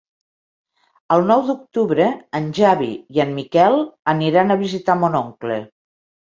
[1.15, 2.07] El nou d'octubre
[2.41, 3.79] en Xavi i en Miquel
[4.17, 5.63] aniran a visitar mon oncle.